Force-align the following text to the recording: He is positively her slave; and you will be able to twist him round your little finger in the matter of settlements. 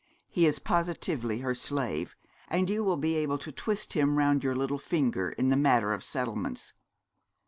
He 0.31 0.47
is 0.47 0.57
positively 0.57 1.41
her 1.41 1.53
slave; 1.53 2.15
and 2.47 2.71
you 2.71 2.83
will 2.83 2.97
be 2.97 3.13
able 3.17 3.37
to 3.37 3.51
twist 3.51 3.93
him 3.93 4.17
round 4.17 4.43
your 4.43 4.55
little 4.55 4.79
finger 4.79 5.29
in 5.29 5.49
the 5.49 5.55
matter 5.55 5.93
of 5.93 6.03
settlements. 6.03 6.73